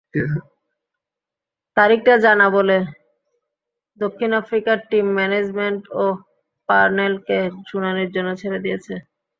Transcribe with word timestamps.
তারিখটা 1.77 2.13
জানা 2.25 2.47
বলে 2.55 2.77
দক্ষিণ 3.99 4.31
আফ্রিকার 4.41 4.77
টিম 4.89 5.05
ম্যানেজমেন্টও 5.17 6.05
পারনেলকে 6.69 7.37
শুনানির 7.69 8.09
জন্য 8.15 8.29
ছেড়ে 8.41 8.59
দিয়েছে। 8.65 8.93